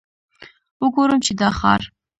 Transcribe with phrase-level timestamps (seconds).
[0.83, 1.81] وګورم چې دا ښار.